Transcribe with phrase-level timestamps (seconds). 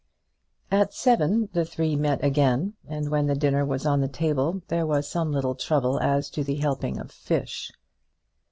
[0.71, 4.87] At seven the three met again, and when the dinner was on the table there
[4.87, 7.71] was some little trouble as to the helping of the fish.